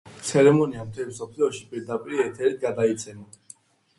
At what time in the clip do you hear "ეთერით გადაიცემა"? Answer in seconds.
2.25-3.29